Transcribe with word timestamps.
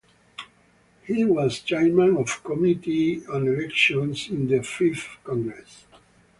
He 1.05 1.23
was 1.25 1.59
chairman 1.59 2.17
of 2.17 2.43
Committee 2.43 3.23
on 3.27 3.47
Elections 3.47 4.31
in 4.31 4.47
the 4.47 4.63
Fifth 4.63 5.17
Congress. 5.23 5.85